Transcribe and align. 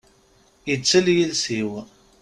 Ittel 0.73 1.05
yiles-iw. 1.15 1.71